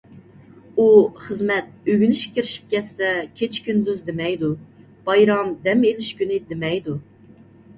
[0.77, 0.85] ئۇ
[1.25, 3.11] خىزمەت، ئۆگىنىشكە كىرىشىپ كەتسە
[3.41, 4.49] كېچە-كۈندۈز دېمەيدۇ؛
[5.11, 6.99] بايرام، دەم ئېلىش كۈنى دېمەيدۇ.